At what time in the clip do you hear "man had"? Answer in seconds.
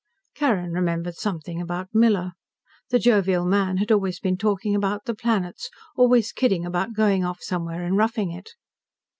3.45-3.91